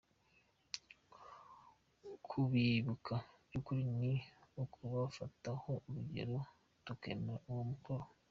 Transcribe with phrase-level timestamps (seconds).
[2.27, 3.15] Kubibuka
[3.45, 4.13] by'ukuri ni
[4.63, 6.37] ukubafataho urugero,
[6.85, 8.05] tukemera uwo mukoro.